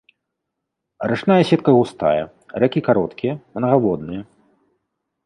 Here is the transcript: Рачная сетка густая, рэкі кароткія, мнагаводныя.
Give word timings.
Рачная 1.11 1.37
сетка 1.49 1.71
густая, 1.79 2.23
рэкі 2.63 2.79
кароткія, 2.87 3.33
мнагаводныя. 3.59 4.21